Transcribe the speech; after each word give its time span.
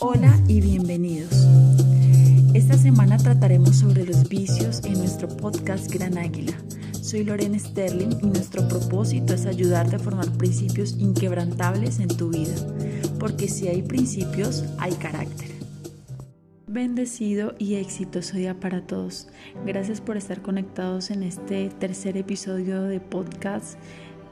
Hola 0.00 0.36
y 0.48 0.60
bienvenidos. 0.60 1.46
Esta 2.52 2.76
semana 2.76 3.16
trataremos 3.16 3.76
sobre 3.76 4.04
los 4.04 4.28
vicios 4.28 4.82
en 4.84 4.94
nuestro 4.94 5.28
podcast 5.28 5.92
Gran 5.92 6.18
Águila. 6.18 6.52
Soy 7.00 7.22
Lorena 7.22 7.58
Sterling 7.58 8.18
y 8.20 8.26
nuestro 8.26 8.66
propósito 8.66 9.34
es 9.34 9.46
ayudarte 9.46 9.96
a 9.96 9.98
formar 10.00 10.30
principios 10.32 10.96
inquebrantables 10.98 12.00
en 12.00 12.08
tu 12.08 12.30
vida, 12.30 12.54
porque 13.20 13.48
si 13.48 13.68
hay 13.68 13.82
principios, 13.82 14.64
hay 14.78 14.92
carácter. 14.94 15.50
Bendecido 16.66 17.54
y 17.58 17.76
exitoso 17.76 18.36
día 18.36 18.58
para 18.58 18.84
todos. 18.84 19.28
Gracias 19.64 20.00
por 20.00 20.16
estar 20.16 20.42
conectados 20.42 21.10
en 21.10 21.22
este 21.22 21.68
tercer 21.68 22.16
episodio 22.16 22.82
de 22.82 22.98
podcast 22.98 23.78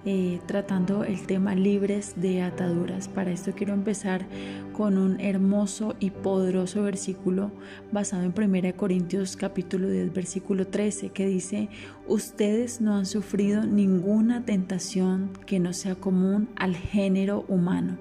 eh, 0.05 0.41
tratando 0.47 1.05
el 1.05 1.27
tema 1.27 1.55
libres 1.55 2.15
de 2.17 2.43
ataduras. 2.43 3.09
Para 3.09 3.31
esto 3.31 3.53
quiero 3.53 3.73
empezar 3.73 4.27
con 4.73 4.99
un 4.99 5.21
hermoso 5.21 5.95
y 6.01 6.11
poderoso 6.11 6.83
versículo 6.83 7.53
basado 7.93 8.25
en 8.25 8.35
1 8.37 8.77
Corintios 8.77 9.37
capítulo 9.37 9.89
10 9.89 10.13
versículo 10.13 10.67
13 10.67 11.11
que 11.11 11.27
dice, 11.27 11.69
ustedes 12.07 12.81
no 12.81 12.97
han 12.97 13.07
sufrido 13.07 13.65
ninguna 13.65 14.45
tentación 14.45 15.31
que 15.47 15.61
no 15.61 15.73
sea 15.73 15.95
común 15.95 16.49
al 16.57 16.75
género 16.75 17.45
humano 17.49 17.99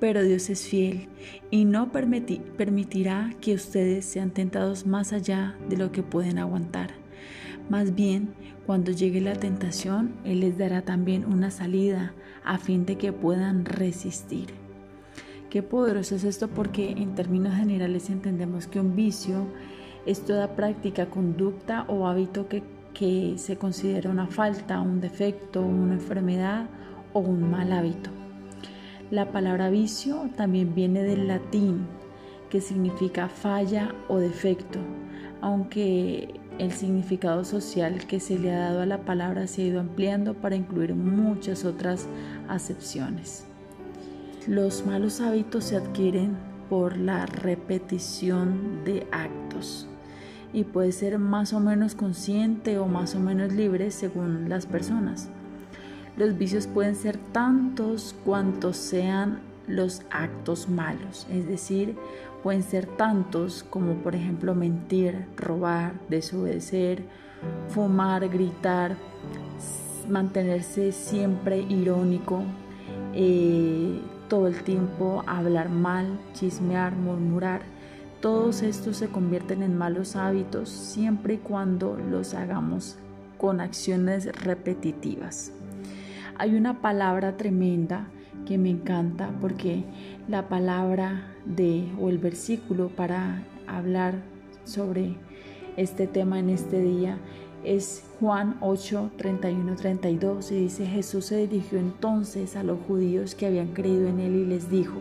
pero 0.00 0.22
Dios 0.24 0.48
es 0.50 0.66
fiel 0.66 1.08
y 1.50 1.66
no 1.66 1.92
permitirá 1.92 3.34
que 3.40 3.54
ustedes 3.54 4.06
sean 4.06 4.30
tentados 4.30 4.86
más 4.86 5.12
allá 5.12 5.56
de 5.68 5.76
lo 5.76 5.92
que 5.92 6.02
pueden 6.02 6.38
aguantar. 6.38 6.94
Más 7.68 7.94
bien, 7.94 8.30
cuando 8.70 8.92
llegue 8.92 9.20
la 9.20 9.34
tentación, 9.34 10.12
Él 10.24 10.38
les 10.38 10.56
dará 10.56 10.82
también 10.82 11.24
una 11.24 11.50
salida 11.50 12.14
a 12.44 12.56
fin 12.56 12.86
de 12.86 12.96
que 12.98 13.12
puedan 13.12 13.64
resistir. 13.64 14.50
Qué 15.50 15.60
poderoso 15.60 16.14
es 16.14 16.22
esto 16.22 16.46
porque 16.46 16.92
en 16.92 17.16
términos 17.16 17.56
generales 17.56 18.10
entendemos 18.10 18.68
que 18.68 18.78
un 18.78 18.94
vicio 18.94 19.48
es 20.06 20.24
toda 20.24 20.54
práctica, 20.54 21.06
conducta 21.06 21.84
o 21.88 22.06
hábito 22.06 22.46
que, 22.46 22.62
que 22.94 23.34
se 23.38 23.56
considera 23.56 24.08
una 24.08 24.28
falta, 24.28 24.80
un 24.80 25.00
defecto, 25.00 25.62
una 25.62 25.94
enfermedad 25.94 26.68
o 27.12 27.18
un 27.18 27.50
mal 27.50 27.72
hábito. 27.72 28.10
La 29.10 29.32
palabra 29.32 29.68
vicio 29.68 30.30
también 30.36 30.76
viene 30.76 31.02
del 31.02 31.26
latín, 31.26 31.88
que 32.48 32.60
significa 32.60 33.28
falla 33.28 33.96
o 34.06 34.18
defecto, 34.18 34.78
aunque 35.40 36.40
el 36.58 36.72
significado 36.72 37.44
social 37.44 38.06
que 38.06 38.20
se 38.20 38.38
le 38.38 38.52
ha 38.52 38.58
dado 38.58 38.82
a 38.82 38.86
la 38.86 38.98
palabra 38.98 39.46
se 39.46 39.62
ha 39.62 39.66
ido 39.66 39.80
ampliando 39.80 40.34
para 40.34 40.56
incluir 40.56 40.94
muchas 40.94 41.64
otras 41.64 42.06
acepciones. 42.48 43.46
Los 44.46 44.84
malos 44.84 45.20
hábitos 45.20 45.64
se 45.64 45.76
adquieren 45.76 46.36
por 46.68 46.96
la 46.96 47.26
repetición 47.26 48.84
de 48.84 49.06
actos 49.12 49.86
y 50.52 50.64
puede 50.64 50.92
ser 50.92 51.18
más 51.18 51.52
o 51.52 51.60
menos 51.60 51.94
consciente 51.94 52.78
o 52.78 52.86
más 52.86 53.14
o 53.14 53.20
menos 53.20 53.52
libre 53.52 53.90
según 53.90 54.48
las 54.48 54.66
personas. 54.66 55.28
Los 56.16 56.36
vicios 56.36 56.66
pueden 56.66 56.96
ser 56.96 57.16
tantos 57.32 58.14
cuantos 58.24 58.76
sean 58.76 59.40
los 59.70 60.02
actos 60.10 60.68
malos, 60.68 61.26
es 61.30 61.46
decir, 61.46 61.96
pueden 62.42 62.62
ser 62.62 62.86
tantos 62.86 63.64
como 63.68 63.94
por 63.94 64.14
ejemplo 64.14 64.54
mentir, 64.54 65.26
robar, 65.36 65.92
desobedecer, 66.08 67.02
fumar, 67.68 68.28
gritar, 68.28 68.96
mantenerse 70.08 70.92
siempre 70.92 71.60
irónico, 71.60 72.42
eh, 73.14 74.00
todo 74.28 74.46
el 74.46 74.62
tiempo 74.62 75.24
hablar 75.26 75.68
mal, 75.70 76.06
chismear, 76.34 76.94
murmurar. 76.94 77.62
Todos 78.20 78.62
estos 78.62 78.98
se 78.98 79.08
convierten 79.08 79.62
en 79.62 79.78
malos 79.78 80.14
hábitos 80.14 80.68
siempre 80.68 81.34
y 81.34 81.38
cuando 81.38 81.96
los 81.96 82.34
hagamos 82.34 82.98
con 83.38 83.60
acciones 83.60 84.26
repetitivas. 84.44 85.52
Hay 86.36 86.54
una 86.54 86.80
palabra 86.80 87.36
tremenda 87.36 88.06
que 88.46 88.58
me 88.58 88.70
encanta 88.70 89.30
porque 89.40 89.84
la 90.28 90.48
palabra 90.48 91.32
de 91.44 91.86
o 92.00 92.08
el 92.08 92.18
versículo 92.18 92.88
para 92.88 93.42
hablar 93.66 94.14
sobre 94.64 95.16
este 95.76 96.06
tema 96.06 96.38
en 96.38 96.50
este 96.50 96.80
día 96.80 97.18
es 97.64 98.04
Juan 98.18 98.56
8, 98.60 99.12
31, 99.16 99.76
32 99.76 100.52
y 100.52 100.60
dice 100.62 100.86
Jesús 100.86 101.26
se 101.26 101.46
dirigió 101.46 101.78
entonces 101.78 102.56
a 102.56 102.62
los 102.62 102.78
judíos 102.86 103.34
que 103.34 103.46
habían 103.46 103.68
creído 103.68 104.08
en 104.08 104.20
él 104.20 104.34
y 104.34 104.46
les 104.46 104.70
dijo, 104.70 104.96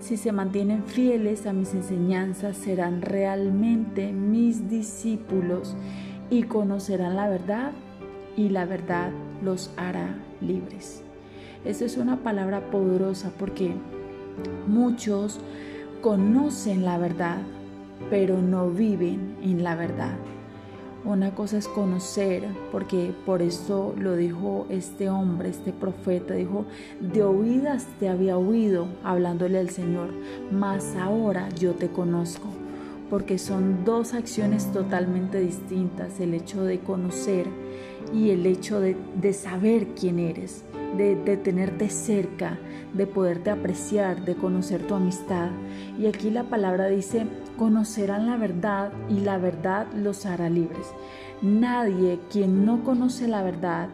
si 0.00 0.16
se 0.16 0.32
mantienen 0.32 0.84
fieles 0.84 1.46
a 1.46 1.52
mis 1.52 1.74
enseñanzas 1.74 2.56
serán 2.56 3.02
realmente 3.02 4.12
mis 4.12 4.68
discípulos 4.68 5.76
y 6.30 6.44
conocerán 6.44 7.16
la 7.16 7.28
verdad 7.28 7.72
y 8.36 8.48
la 8.48 8.64
verdad 8.64 9.10
los 9.42 9.70
hará 9.76 10.16
libres. 10.40 11.04
Esa 11.64 11.84
es 11.84 11.96
una 11.96 12.22
palabra 12.24 12.60
poderosa 12.70 13.30
porque 13.38 13.72
muchos 14.66 15.38
conocen 16.00 16.84
la 16.84 16.98
verdad, 16.98 17.38
pero 18.10 18.42
no 18.42 18.70
viven 18.70 19.36
en 19.42 19.62
la 19.62 19.76
verdad. 19.76 20.14
Una 21.04 21.34
cosa 21.34 21.58
es 21.58 21.66
conocer, 21.66 22.44
porque 22.70 23.12
por 23.26 23.42
eso 23.42 23.92
lo 23.98 24.14
dijo 24.14 24.66
este 24.68 25.08
hombre, 25.08 25.48
este 25.48 25.72
profeta, 25.72 26.34
dijo, 26.34 26.64
de 27.00 27.24
oídas 27.24 27.86
te 27.98 28.08
había 28.08 28.38
oído 28.38 28.86
hablándole 29.02 29.58
al 29.58 29.70
Señor, 29.70 30.10
mas 30.52 30.94
ahora 30.96 31.48
yo 31.58 31.72
te 31.72 31.88
conozco, 31.88 32.48
porque 33.12 33.36
son 33.36 33.84
dos 33.84 34.14
acciones 34.14 34.72
totalmente 34.72 35.38
distintas, 35.38 36.18
el 36.18 36.32
hecho 36.32 36.64
de 36.64 36.80
conocer 36.80 37.44
y 38.10 38.30
el 38.30 38.46
hecho 38.46 38.80
de, 38.80 38.96
de 39.20 39.34
saber 39.34 39.88
quién 39.88 40.18
eres 40.18 40.64
de, 40.96 41.36
tenerte 41.36 41.90
cerca, 41.90 42.58
de 42.94 43.06
poderte 43.06 43.50
apreciar, 43.50 44.24
de 44.24 44.34
conocer 44.34 44.86
tu 44.86 44.94
amistad. 44.94 45.50
Y 45.98 46.06
aquí 46.06 46.30
la 46.30 46.44
palabra 46.44 46.86
dice, 46.86 47.26
conocerán 47.58 48.26
la 48.26 48.38
verdad 48.38 48.92
y 49.10 49.20
la 49.20 49.36
verdad 49.36 49.86
los 49.94 50.24
hará 50.24 50.48
libres. 50.48 50.86
Nadie 51.42 52.18
quien 52.30 52.64
no 52.64 52.82
conoce 52.82 53.28
la 53.28 53.42
verdad, 53.42 53.90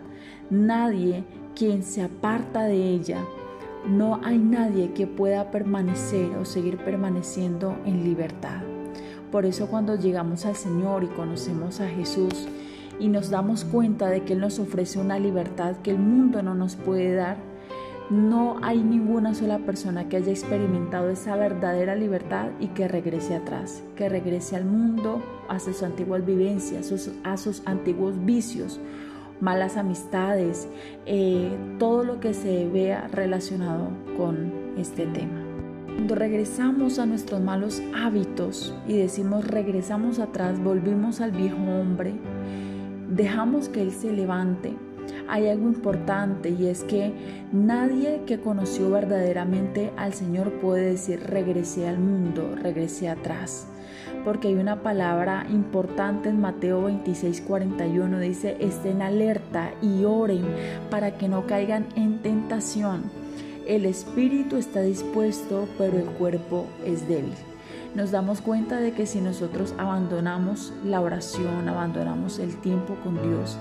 nadie 0.48 1.24
quien 1.56 1.82
se 1.82 2.02
aparta 2.02 2.62
de 2.62 2.76
ella, 2.76 3.24
no 3.84 4.20
hay 4.22 4.38
nadie 4.38 4.92
que 4.92 5.08
pueda 5.08 5.50
permanecer 5.50 6.36
o 6.36 6.44
seguir 6.44 6.78
permaneciendo 6.78 7.76
en 7.84 8.04
libertad. 8.04 8.67
Por 9.30 9.46
eso 9.46 9.68
cuando 9.68 9.96
llegamos 9.96 10.46
al 10.46 10.56
Señor 10.56 11.04
y 11.04 11.08
conocemos 11.08 11.80
a 11.80 11.88
Jesús, 11.88 12.48
y 13.00 13.08
nos 13.08 13.30
damos 13.30 13.64
cuenta 13.64 14.08
de 14.08 14.24
que 14.24 14.32
Él 14.32 14.40
nos 14.40 14.58
ofrece 14.58 14.98
una 14.98 15.18
libertad 15.18 15.76
que 15.82 15.90
el 15.90 15.98
mundo 15.98 16.42
no 16.42 16.54
nos 16.54 16.76
puede 16.76 17.14
dar, 17.14 17.36
no 18.10 18.56
hay 18.62 18.82
ninguna 18.82 19.34
sola 19.34 19.58
persona 19.58 20.08
que 20.08 20.16
haya 20.16 20.30
experimentado 20.32 21.10
esa 21.10 21.36
verdadera 21.36 21.94
libertad 21.94 22.48
y 22.58 22.68
que 22.68 22.88
regrese 22.88 23.34
atrás, 23.34 23.82
que 23.96 24.08
regrese 24.08 24.56
al 24.56 24.64
mundo, 24.64 25.22
a 25.48 25.58
sus 25.60 25.82
antiguas 25.82 26.24
vivencias, 26.24 26.90
a 27.24 27.36
sus, 27.36 27.62
antiguos 27.66 28.14
vicios, 28.24 28.80
malas 29.40 29.76
amistades, 29.76 30.68
eh, 31.04 31.54
todo 31.78 32.02
lo 32.02 32.18
que 32.18 32.32
se 32.32 32.66
vea 32.68 33.08
relacionado 33.12 33.90
con 34.16 34.52
este 34.78 35.06
tema. 35.06 35.47
Cuando 35.98 36.14
regresamos 36.14 37.00
a 37.00 37.06
nuestros 37.06 37.40
malos 37.40 37.82
hábitos 37.92 38.72
y 38.86 38.96
decimos 38.96 39.44
regresamos 39.44 40.20
atrás, 40.20 40.62
volvimos 40.62 41.20
al 41.20 41.32
viejo 41.32 41.56
hombre, 41.56 42.14
dejamos 43.10 43.68
que 43.68 43.82
Él 43.82 43.90
se 43.90 44.12
levante, 44.12 44.76
hay 45.28 45.48
algo 45.48 45.66
importante 45.66 46.50
y 46.50 46.68
es 46.68 46.84
que 46.84 47.12
nadie 47.50 48.22
que 48.26 48.38
conoció 48.38 48.90
verdaderamente 48.90 49.90
al 49.96 50.14
Señor 50.14 50.52
puede 50.60 50.90
decir 50.90 51.18
regresé 51.18 51.88
al 51.88 51.98
mundo, 51.98 52.54
regresé 52.54 53.08
atrás. 53.08 53.66
Porque 54.24 54.48
hay 54.48 54.54
una 54.54 54.84
palabra 54.84 55.46
importante 55.50 56.28
en 56.28 56.40
Mateo 56.40 56.84
26, 56.84 57.40
41, 57.40 58.20
dice, 58.20 58.56
estén 58.60 59.02
alerta 59.02 59.72
y 59.82 60.04
oren 60.04 60.44
para 60.90 61.18
que 61.18 61.26
no 61.26 61.48
caigan 61.48 61.86
en 61.96 62.22
tentación. 62.22 63.27
El 63.68 63.86
espíritu 63.86 64.56
está 64.56 64.80
dispuesto, 64.82 65.68
pero 65.78 65.96
el 65.96 66.06
cuerpo 66.06 66.66
es 66.84 67.06
débil 67.06 67.34
nos 67.94 68.10
damos 68.10 68.40
cuenta 68.40 68.80
de 68.80 68.92
que 68.92 69.06
si 69.06 69.20
nosotros 69.20 69.74
abandonamos 69.78 70.72
la 70.84 71.00
oración, 71.00 71.68
abandonamos 71.68 72.38
el 72.38 72.56
tiempo 72.56 72.96
con 73.02 73.14
Dios, 73.22 73.56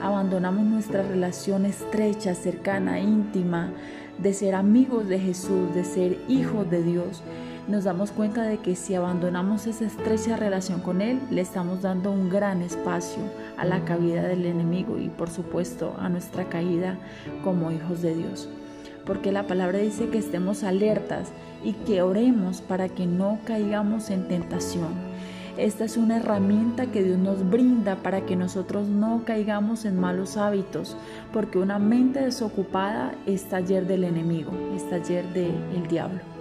abandonamos 0.00 0.64
nuestra 0.64 1.02
relación 1.02 1.64
estrecha, 1.64 2.34
cercana, 2.34 3.00
íntima, 3.00 3.72
de 4.18 4.34
ser 4.34 4.54
amigos 4.54 5.08
de 5.08 5.18
Jesús, 5.18 5.74
de 5.74 5.84
ser 5.84 6.18
hijos 6.28 6.70
de 6.70 6.82
Dios, 6.82 7.22
nos 7.68 7.84
damos 7.84 8.10
cuenta 8.10 8.42
de 8.42 8.58
que 8.58 8.76
si 8.76 8.94
abandonamos 8.94 9.66
esa 9.66 9.86
estrecha 9.86 10.36
relación 10.36 10.80
con 10.80 11.00
Él, 11.00 11.20
le 11.30 11.40
estamos 11.40 11.82
dando 11.82 12.10
un 12.10 12.28
gran 12.28 12.62
espacio 12.62 13.22
a 13.56 13.64
la 13.64 13.84
cabida 13.84 14.22
del 14.22 14.44
enemigo 14.44 14.98
y 14.98 15.08
por 15.08 15.30
supuesto 15.30 15.94
a 15.98 16.08
nuestra 16.08 16.48
caída 16.48 16.98
como 17.44 17.70
hijos 17.70 18.02
de 18.02 18.14
Dios. 18.14 18.48
Porque 19.06 19.32
la 19.32 19.46
palabra 19.46 19.78
dice 19.78 20.08
que 20.08 20.18
estemos 20.18 20.62
alertas 20.62 21.28
y 21.64 21.72
que 21.72 22.02
oremos 22.02 22.60
para 22.60 22.88
que 22.88 23.06
no 23.06 23.38
caigamos 23.44 24.10
en 24.10 24.28
tentación. 24.28 24.88
Esta 25.56 25.84
es 25.84 25.96
una 25.96 26.16
herramienta 26.16 26.86
que 26.86 27.02
Dios 27.02 27.18
nos 27.18 27.48
brinda 27.48 27.96
para 27.96 28.24
que 28.24 28.36
nosotros 28.36 28.88
no 28.88 29.22
caigamos 29.26 29.84
en 29.84 29.98
malos 29.98 30.36
hábitos, 30.36 30.96
porque 31.32 31.58
una 31.58 31.78
mente 31.78 32.20
desocupada 32.20 33.12
es 33.26 33.44
taller 33.44 33.86
del 33.86 34.04
enemigo, 34.04 34.52
es 34.74 34.88
taller 34.88 35.26
del 35.34 35.86
diablo. 35.88 36.39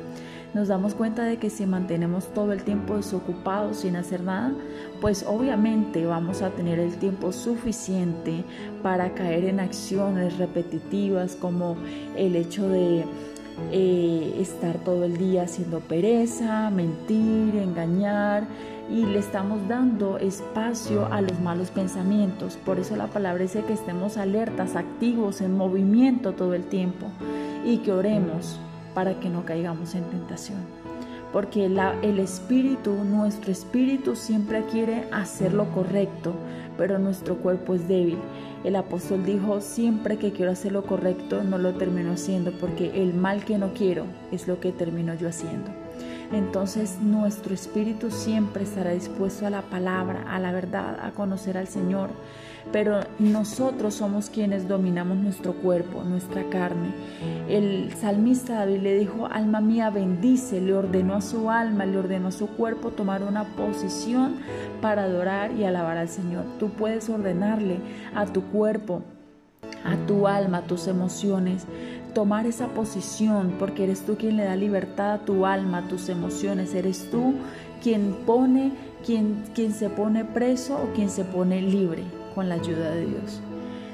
Nos 0.53 0.67
damos 0.67 0.95
cuenta 0.95 1.25
de 1.25 1.37
que 1.37 1.51
si 1.51 1.67
mantenemos 1.67 2.33
todo 2.33 2.53
el 2.53 2.63
tiempo 2.63 2.95
desocupados 2.95 3.77
sin 3.77 3.95
hacer 3.95 4.21
nada, 4.21 4.51
pues 4.99 5.23
obviamente 5.27 6.05
vamos 6.07 6.41
a 6.41 6.49
tener 6.49 6.79
el 6.79 6.97
tiempo 6.97 7.31
suficiente 7.31 8.43
para 8.81 9.13
caer 9.13 9.45
en 9.45 9.59
acciones 9.59 10.37
repetitivas 10.39 11.35
como 11.35 11.77
el 12.15 12.35
hecho 12.35 12.67
de 12.67 13.05
eh, 13.71 14.37
estar 14.39 14.79
todo 14.79 15.03
el 15.03 15.17
día 15.17 15.43
haciendo 15.43 15.81
pereza, 15.81 16.71
mentir, 16.71 17.55
engañar 17.55 18.47
y 18.89 19.05
le 19.05 19.19
estamos 19.19 19.67
dando 19.67 20.17
espacio 20.17 21.05
a 21.13 21.21
los 21.21 21.39
malos 21.41 21.69
pensamientos. 21.69 22.57
Por 22.57 22.79
eso 22.79 22.95
la 22.95 23.05
palabra 23.05 23.43
dice 23.43 23.63
que 23.65 23.73
estemos 23.73 24.17
alertas, 24.17 24.75
activos, 24.75 25.41
en 25.41 25.55
movimiento 25.55 26.31
todo 26.31 26.55
el 26.55 26.63
tiempo 26.63 27.05
y 27.63 27.77
que 27.77 27.91
oremos 27.91 28.59
para 28.99 29.17
que 29.17 29.29
no 29.29 29.45
caigamos 29.45 29.95
en 29.95 30.03
tentación. 30.09 30.57
Porque 31.31 31.67
el 31.67 32.19
espíritu, 32.19 32.91
nuestro 33.05 33.49
espíritu 33.49 34.13
siempre 34.17 34.65
quiere 34.65 35.05
hacer 35.13 35.53
lo 35.53 35.71
correcto, 35.71 36.33
pero 36.77 36.99
nuestro 36.99 37.37
cuerpo 37.37 37.75
es 37.75 37.87
débil. 37.87 38.17
El 38.65 38.75
apóstol 38.75 39.23
dijo, 39.25 39.61
siempre 39.61 40.17
que 40.17 40.33
quiero 40.33 40.51
hacer 40.51 40.73
lo 40.73 40.83
correcto, 40.83 41.45
no 41.45 41.57
lo 41.57 41.75
termino 41.75 42.11
haciendo, 42.11 42.51
porque 42.59 43.01
el 43.01 43.13
mal 43.13 43.45
que 43.45 43.57
no 43.57 43.73
quiero 43.73 44.03
es 44.33 44.49
lo 44.49 44.59
que 44.59 44.73
termino 44.73 45.13
yo 45.13 45.29
haciendo 45.29 45.78
entonces 46.31 46.99
nuestro 47.01 47.53
espíritu 47.53 48.11
siempre 48.11 48.63
estará 48.63 48.91
dispuesto 48.91 49.47
a 49.47 49.49
la 49.49 49.63
palabra, 49.63 50.25
a 50.29 50.39
la 50.39 50.51
verdad, 50.51 50.99
a 51.01 51.11
conocer 51.11 51.57
al 51.57 51.67
Señor. 51.67 52.09
Pero 52.71 52.99
nosotros 53.17 53.95
somos 53.95 54.29
quienes 54.29 54.67
dominamos 54.67 55.17
nuestro 55.17 55.53
cuerpo, 55.53 56.03
nuestra 56.03 56.43
carne. 56.49 56.93
El 57.47 57.91
salmista 57.95 58.55
David 58.59 58.81
le 58.81 58.99
dijo, 58.99 59.25
alma 59.25 59.59
mía, 59.59 59.89
bendice, 59.89 60.61
le 60.61 60.75
ordenó 60.75 61.15
a 61.15 61.21
su 61.21 61.49
alma, 61.49 61.85
le 61.85 61.97
ordenó 61.97 62.27
a 62.27 62.31
su 62.31 62.47
cuerpo 62.47 62.91
tomar 62.91 63.23
una 63.23 63.43
posición 63.43 64.35
para 64.81 65.05
adorar 65.05 65.51
y 65.53 65.63
alabar 65.63 65.97
al 65.97 66.09
Señor. 66.09 66.43
Tú 66.59 66.69
puedes 66.69 67.09
ordenarle 67.09 67.79
a 68.13 68.27
tu 68.27 68.43
cuerpo, 68.43 69.01
a 69.83 69.95
tu 70.05 70.27
alma, 70.27 70.59
a 70.59 70.63
tus 70.63 70.87
emociones, 70.87 71.65
tomar 72.19 72.45
esa 72.45 72.67
posición, 72.67 73.53
porque 73.57 73.85
eres 73.85 74.05
tú 74.05 74.17
quien 74.17 74.35
le 74.35 74.43
da 74.43 74.57
libertad 74.57 75.13
a 75.13 75.19
tu 75.19 75.45
alma, 75.45 75.77
a 75.77 75.87
tus 75.87 76.09
emociones, 76.09 76.73
eres 76.73 77.09
tú 77.09 77.33
quien 77.81 78.13
pone, 78.25 78.73
quien, 79.05 79.41
quien 79.55 79.71
se 79.71 79.89
pone 79.89 80.25
preso 80.25 80.75
o 80.75 80.93
quien 80.93 81.09
se 81.09 81.23
pone 81.23 81.61
libre 81.61 82.03
con 82.35 82.49
la 82.49 82.55
ayuda 82.55 82.91
de 82.91 83.05
Dios. 83.05 83.39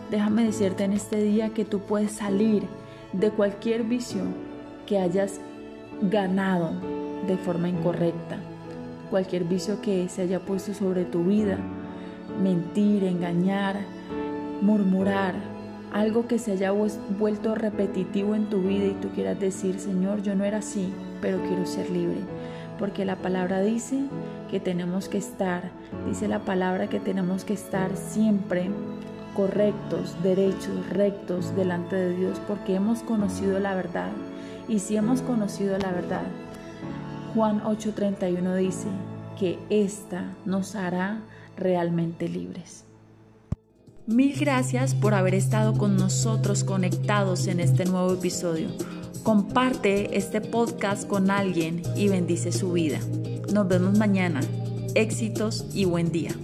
Déjame 0.10 0.44
decirte 0.44 0.86
en 0.86 0.94
este 0.94 1.22
día 1.22 1.50
que 1.50 1.66
tú 1.66 1.82
puedes 1.82 2.14
salir 2.14 2.64
de 3.14 3.30
cualquier 3.30 3.84
vicio 3.84 4.24
que 4.88 4.98
hayas 4.98 5.40
ganado 6.02 6.72
de 7.28 7.38
forma 7.38 7.70
incorrecta, 7.70 8.40
cualquier 9.12 9.44
vicio 9.44 9.82
que 9.84 10.10
se 10.10 10.24
haya 10.24 10.40
puesto 10.40 10.74
sobre 10.74 11.06
tu 11.06 11.26
vida, 11.26 11.60
mentir, 12.42 13.04
engañar, 13.04 13.82
murmurar, 14.64 15.36
algo 15.96 16.28
que 16.28 16.40
se 16.40 16.52
haya 16.52 16.74
vuelto 16.74 17.56
repetitivo 17.56 18.36
en 18.36 18.50
tu 18.50 18.62
vida 18.62 18.84
y 18.84 18.98
tú 19.02 19.08
quieras 19.16 19.40
decir, 19.40 19.80
Señor, 19.80 20.22
yo 20.22 20.36
no 20.36 20.44
era 20.44 20.58
así, 20.58 20.94
pero 21.22 21.42
quiero 21.44 21.66
ser 21.66 21.90
libre. 21.90 22.18
Porque 22.78 23.06
la 23.06 23.16
palabra 23.16 23.62
dice 23.62 24.02
que 24.52 24.60
tenemos 24.60 25.08
que 25.08 25.18
estar, 25.18 25.72
dice 26.06 26.28
la 26.28 26.40
palabra 26.40 26.90
que 26.90 27.00
tenemos 27.00 27.46
que 27.46 27.54
estar 27.54 27.96
siempre 27.96 28.70
correctos, 29.38 30.22
derechos, 30.22 30.90
rectos 30.90 31.56
delante 31.56 31.96
de 31.96 32.14
Dios, 32.14 32.42
porque 32.46 32.76
hemos 32.76 33.02
conocido 33.02 33.58
la 33.60 33.74
verdad. 33.74 34.12
Y 34.68 34.80
si 34.80 34.98
hemos 34.98 35.22
conocido 35.22 35.78
la 35.78 35.94
verdad, 35.94 36.26
Juan 37.34 37.62
8:31 37.64 38.54
dice 38.58 38.90
que 39.40 39.60
esta 39.70 40.26
nos 40.44 40.76
hará 40.76 41.22
realmente 41.56 42.28
libres. 42.28 42.85
Mil 44.08 44.38
gracias 44.40 44.94
por 44.94 45.16
haber 45.16 45.34
estado 45.34 45.74
con 45.74 45.98
nosotros 45.98 46.64
conectados 46.64 47.48
en 47.48 47.60
este 47.60 47.86
nuevo 47.86 48.14
episodio. 48.14 48.68
Comparte 49.24 50.16
este 50.16 50.42
podcast 50.42 51.08
con 51.08 51.32
alguien 51.32 51.82
y 51.96 52.08
bendice 52.08 52.52
su 52.52 52.72
vida. 52.72 53.00
Nos 53.52 53.68
vemos 53.68 53.98
mañana. 53.98 54.42
Éxitos 54.94 55.66
y 55.74 55.86
buen 55.86 56.12
día. 56.12 56.36